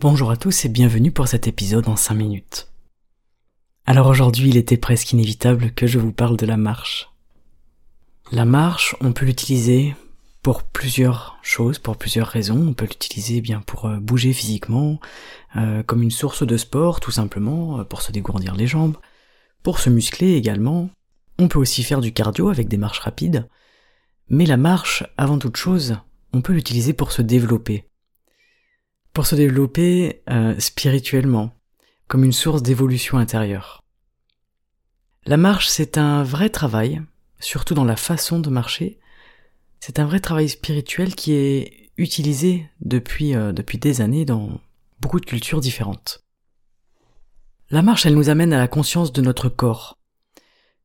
[0.00, 2.68] Bonjour à tous et bienvenue pour cet épisode en 5 minutes.
[3.84, 7.10] Alors aujourd'hui il était presque inévitable que je vous parle de la marche.
[8.30, 9.96] La marche, on peut l'utiliser
[10.40, 12.68] pour plusieurs choses, pour plusieurs raisons.
[12.68, 15.00] On peut l'utiliser eh bien pour euh, bouger physiquement,
[15.56, 18.98] euh, comme une source de sport tout simplement, euh, pour se dégourdir les jambes,
[19.64, 20.90] pour se muscler également.
[21.40, 23.48] On peut aussi faire du cardio avec des marches rapides.
[24.28, 25.96] Mais la marche, avant toute chose,
[26.32, 27.87] on peut l'utiliser pour se développer.
[29.12, 30.22] Pour se développer
[30.58, 31.52] spirituellement,
[32.06, 33.82] comme une source d'évolution intérieure.
[35.26, 37.02] La marche, c'est un vrai travail,
[37.40, 38.98] surtout dans la façon de marcher,
[39.80, 44.60] c'est un vrai travail spirituel qui est utilisé depuis, euh, depuis des années dans
[45.00, 46.24] beaucoup de cultures différentes.
[47.70, 49.98] La marche, elle nous amène à la conscience de notre corps.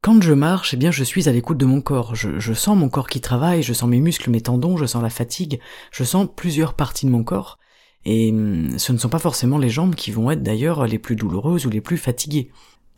[0.00, 2.16] Quand je marche, eh bien, je suis à l'écoute de mon corps.
[2.16, 5.10] Je, sens mon corps qui travaille, je sens mes muscles, mes tendons, je sens la
[5.10, 5.60] fatigue,
[5.92, 7.60] je sens plusieurs parties de mon corps.
[8.04, 11.16] Et hum, ce ne sont pas forcément les jambes qui vont être d'ailleurs les plus
[11.16, 12.50] douloureuses ou les plus fatiguées.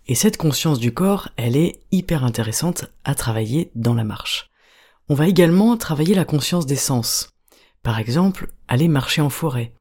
[0.06, 4.50] Et cette conscience du corps, elle est hyper intéressante à travailler dans la marche.
[5.08, 7.30] On va également travailler la conscience des sens.
[7.82, 9.74] Par exemple, aller marcher en forêt.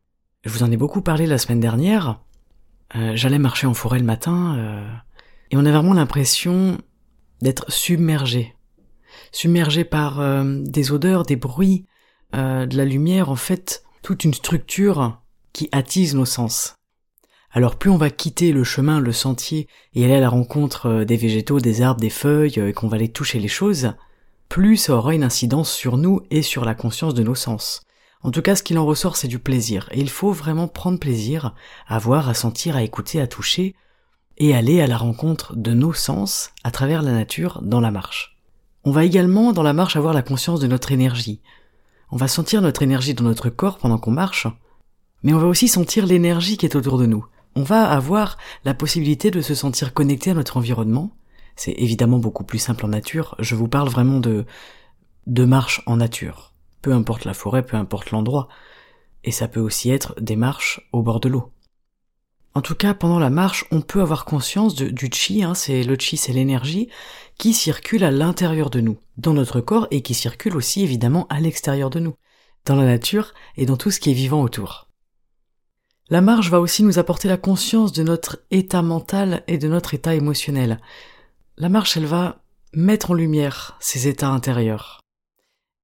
[0.43, 2.19] Je vous en ai beaucoup parlé la semaine dernière.
[2.95, 4.87] Euh, j'allais marcher en forêt le matin euh,
[5.51, 6.77] et on a vraiment l'impression
[7.41, 8.53] d'être submergé.
[9.31, 11.85] Submergé par euh, des odeurs, des bruits,
[12.33, 15.21] de la lumière, en fait, toute une structure
[15.53, 16.75] qui attise nos sens.
[17.51, 21.17] Alors plus on va quitter le chemin, le sentier, et aller à la rencontre des
[21.17, 23.93] végétaux, des arbres, des feuilles, et qu'on va aller toucher les choses,
[24.49, 27.81] plus ça aura une incidence sur nous et sur la conscience de nos sens.
[28.21, 29.89] En tout cas, ce qu'il en ressort, c'est du plaisir.
[29.91, 31.55] Et il faut vraiment prendre plaisir
[31.87, 33.75] à voir, à sentir, à écouter, à toucher,
[34.37, 38.37] et aller à la rencontre de nos sens à travers la nature dans la marche.
[38.83, 41.41] On va également dans la marche avoir la conscience de notre énergie.
[42.13, 44.45] On va sentir notre énergie dans notre corps pendant qu'on marche,
[45.23, 47.25] mais on va aussi sentir l'énergie qui est autour de nous.
[47.55, 51.09] On va avoir la possibilité de se sentir connecté à notre environnement,
[51.55, 53.33] c'est évidemment beaucoup plus simple en nature.
[53.39, 54.45] Je vous parle vraiment de,
[55.25, 56.53] de marche en nature.
[56.83, 58.47] Peu importe la forêt, peu importe l'endroit.
[59.23, 61.51] Et ça peut aussi être des marches au bord de l'eau.
[62.55, 65.97] En tout cas, pendant la marche, on peut avoir conscience du chi, hein, c'est le
[65.97, 66.89] chi, c'est l'énergie
[67.39, 71.39] qui circule à l'intérieur de nous, dans notre corps, et qui circule aussi évidemment à
[71.39, 72.15] l'extérieur de nous,
[72.65, 74.87] dans la nature et dans tout ce qui est vivant autour.
[76.09, 79.95] La marche va aussi nous apporter la conscience de notre état mental et de notre
[79.95, 80.79] état émotionnel.
[81.57, 82.43] La marche, elle va
[82.73, 84.99] mettre en lumière ces états intérieurs.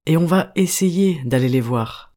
[0.05, 2.13] Et on va essayer d'aller les voir.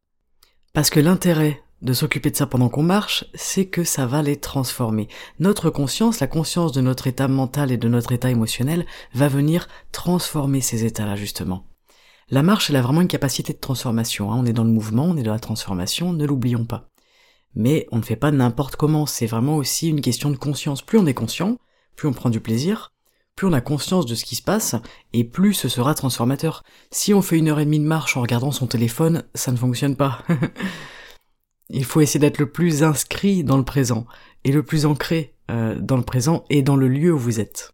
[0.74, 4.36] Parce que l'intérêt de s'occuper de ça pendant qu'on marche, c'est que ça va les
[4.36, 5.08] transformer.
[5.40, 9.68] Notre conscience, la conscience de notre état mental et de notre état émotionnel, va venir
[9.90, 11.66] transformer ces états-là, justement.
[12.30, 14.32] La marche, elle a vraiment une capacité de transformation.
[14.32, 14.36] Hein.
[14.38, 16.88] On est dans le mouvement, on est dans la transformation, ne l'oublions pas.
[17.54, 20.82] Mais on ne fait pas n'importe comment, c'est vraiment aussi une question de conscience.
[20.82, 21.58] Plus on est conscient,
[21.96, 22.92] plus on prend du plaisir,
[23.36, 24.76] plus on a conscience de ce qui se passe,
[25.12, 26.62] et plus ce sera transformateur.
[26.90, 29.56] Si on fait une heure et demie de marche en regardant son téléphone, ça ne
[29.56, 30.22] fonctionne pas.
[31.74, 34.06] Il faut essayer d'être le plus inscrit dans le présent,
[34.44, 37.72] et le plus ancré euh, dans le présent et dans le lieu où vous êtes.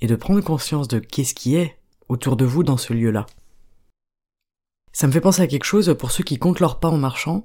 [0.00, 1.78] Et de prendre conscience de qu'est-ce qui est
[2.08, 3.26] autour de vous dans ce lieu-là.
[4.92, 7.44] Ça me fait penser à quelque chose pour ceux qui comptent leurs pas en marchant.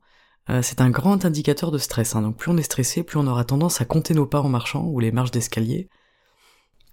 [0.50, 2.16] Euh, c'est un grand indicateur de stress.
[2.16, 2.22] Hein.
[2.22, 4.86] Donc plus on est stressé, plus on aura tendance à compter nos pas en marchant
[4.86, 5.90] ou les marches d'escalier.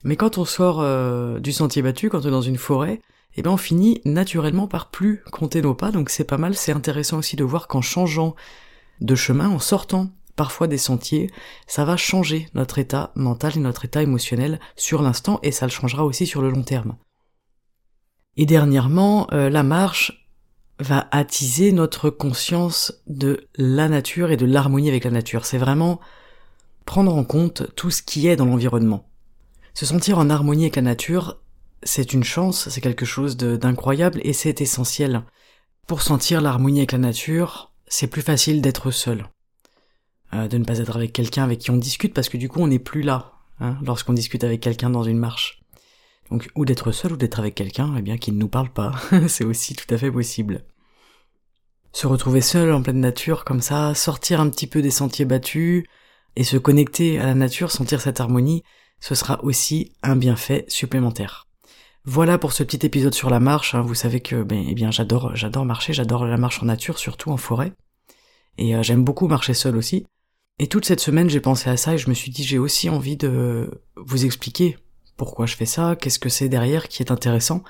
[0.03, 3.01] Mais quand on sort euh, du sentier battu, quand on est dans une forêt,
[3.37, 6.73] eh ben on finit naturellement par plus compter nos pas, donc c'est pas mal, c'est
[6.73, 8.35] intéressant aussi de voir qu'en changeant
[9.01, 11.31] de chemin, en sortant parfois des sentiers,
[11.67, 15.71] ça va changer notre état mental et notre état émotionnel sur l'instant, et ça le
[15.71, 16.97] changera aussi sur le long terme.
[18.37, 20.27] Et dernièrement, euh, la marche
[20.79, 25.45] va attiser notre conscience de la nature et de l'harmonie avec la nature.
[25.45, 26.01] C'est vraiment
[26.87, 29.11] prendre en compte tout ce qui est dans l'environnement.
[29.75, 31.39] Se sentir en harmonie avec la nature,
[31.83, 35.23] c'est une chance, c'est quelque chose d'incroyable et c'est essentiel.
[35.87, 39.27] Pour sentir l'harmonie avec la nature, c'est plus facile d'être seul.
[40.33, 42.61] Euh, de ne pas être avec quelqu'un avec qui on discute parce que du coup
[42.61, 45.61] on n'est plus là hein, lorsqu'on discute avec quelqu'un dans une marche.
[46.31, 48.95] Donc, ou d'être seul ou d'être avec quelqu'un, eh bien, qui ne nous parle pas.
[49.29, 50.65] c'est aussi tout à fait possible.
[51.93, 55.85] Se retrouver seul en pleine nature comme ça, sortir un petit peu des sentiers battus,
[56.37, 58.63] et se connecter à la nature, sentir cette harmonie,
[59.01, 61.50] ce sera aussi un bienfait supplémentaire.
[62.05, 63.75] Voilà pour ce petit épisode sur la marche.
[63.75, 63.83] Hein.
[63.83, 67.31] Vous savez que ben, eh bien j'adore j'adore marcher, j'adore la marche en nature, surtout
[67.31, 67.73] en forêt.
[68.59, 70.07] Et euh, j'aime beaucoup marcher seul aussi.
[70.59, 72.89] Et toute cette semaine j'ai pensé à ça et je me suis dit j'ai aussi
[72.89, 74.79] envie de vous expliquer
[75.21, 77.63] pourquoi je fais ça, qu'est-ce que c'est derrière qui est intéressant,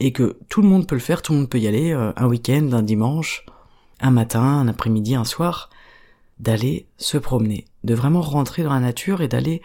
[0.00, 2.12] et que tout le monde peut le faire, tout le monde peut y aller, euh,
[2.16, 3.46] un week-end, un dimanche,
[4.00, 5.70] un matin, un après-midi, un soir,
[6.40, 9.62] d'aller se promener, de vraiment rentrer dans la nature et d'aller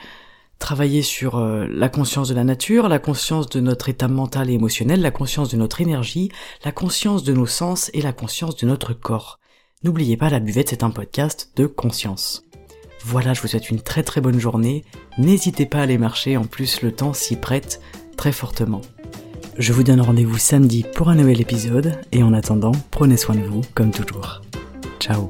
[0.59, 4.53] travailler sur euh, la conscience de la nature, la conscience de notre état mental et
[4.53, 6.29] émotionnel, la conscience de notre énergie,
[6.63, 9.39] la conscience de nos sens et la conscience de notre corps.
[9.83, 12.43] N'oubliez pas, la buvette, c'est un podcast de conscience.
[13.05, 14.83] Voilà, je vous souhaite une très très bonne journée.
[15.17, 17.81] N'hésitez pas à aller marcher, en plus le temps s'y prête
[18.17, 18.81] très fortement.
[19.57, 23.43] Je vous donne rendez-vous samedi pour un nouvel épisode, et en attendant, prenez soin de
[23.43, 24.41] vous comme toujours.
[24.99, 25.29] Ciao